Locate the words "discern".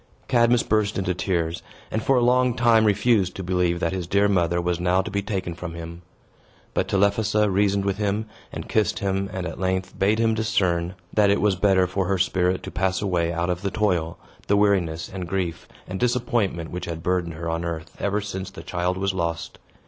10.33-10.95